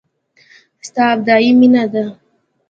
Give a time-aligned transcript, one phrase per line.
[0.87, 2.03] ستا ابدي مينه ده.